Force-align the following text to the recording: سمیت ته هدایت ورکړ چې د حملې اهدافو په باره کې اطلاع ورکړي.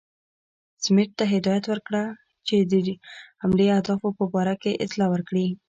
سمیت 0.83 1.09
ته 1.19 1.23
هدایت 1.33 1.63
ورکړ 1.67 1.93
چې 2.47 2.55
د 2.59 2.73
حملې 3.41 3.67
اهدافو 3.77 4.09
په 4.19 4.25
باره 4.33 4.55
کې 4.61 4.81
اطلاع 4.85 5.09
ورکړي. 5.11 5.47